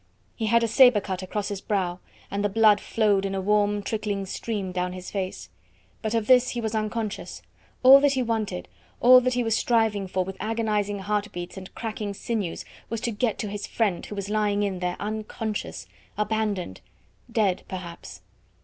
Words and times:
He 0.35 0.47
had 0.47 0.63
a 0.63 0.67
sabre 0.67 0.99
cut 0.99 1.21
across 1.21 1.49
his 1.49 1.61
brow, 1.61 1.99
and 2.31 2.43
the 2.43 2.49
blood 2.49 2.81
flowed 2.81 3.23
in 3.23 3.35
a 3.35 3.39
warm, 3.39 3.83
trickling 3.83 4.25
stream 4.25 4.71
down 4.71 4.93
his 4.93 5.11
face. 5.11 5.49
But 6.01 6.15
of 6.15 6.25
this 6.25 6.49
he 6.49 6.59
was 6.59 6.73
unconscious; 6.73 7.43
all 7.83 7.99
that 7.99 8.13
he 8.13 8.23
wanted, 8.23 8.67
all 8.99 9.21
that 9.21 9.35
he 9.35 9.43
was 9.43 9.55
striving 9.55 10.07
for 10.07 10.23
with 10.23 10.37
agonising 10.39 10.97
heart 11.01 11.31
beats 11.31 11.55
and 11.55 11.71
cracking 11.75 12.15
sinews, 12.15 12.65
was 12.89 12.99
to 13.01 13.11
get 13.11 13.37
to 13.37 13.47
his 13.47 13.67
friend, 13.67 14.03
who 14.07 14.15
was 14.15 14.27
lying 14.27 14.63
in 14.63 14.79
there 14.79 14.97
unconscious, 14.99 15.85
abandoned 16.17 16.81
dead, 17.31 17.61
perhaps. 17.67 18.21